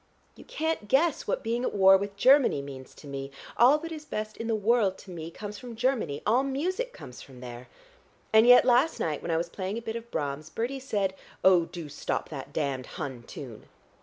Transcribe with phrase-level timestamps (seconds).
[0.35, 3.29] You can't guess what being at war with Germany means to me.
[3.55, 7.21] All that is best in the world to me comes from Germany; all music comes
[7.21, 7.67] from there.
[8.33, 11.65] And yet last night when I was playing a bit of Brahms, Bertie said, 'Oh,
[11.65, 13.65] do stop that damned Hun tune!'